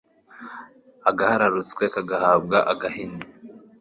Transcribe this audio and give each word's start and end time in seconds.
agahararutswe 1.09 1.83
kagahabwa 1.93 2.57
agahini 2.71 3.25